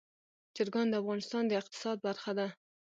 [0.55, 2.47] چرګان د افغانستان د اقتصاد برخه ده.